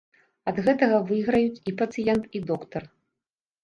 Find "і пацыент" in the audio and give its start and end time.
1.71-2.23